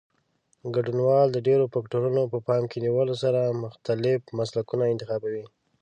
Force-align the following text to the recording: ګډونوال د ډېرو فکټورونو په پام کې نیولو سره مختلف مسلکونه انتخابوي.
ګډونوال 0.75 1.27
د 1.31 1.37
ډېرو 1.47 1.65
فکټورونو 1.73 2.21
په 2.31 2.37
پام 2.47 2.63
کې 2.71 2.77
نیولو 2.85 3.15
سره 3.23 3.59
مختلف 3.63 4.19
مسلکونه 4.39 4.83
انتخابوي. 4.93 5.45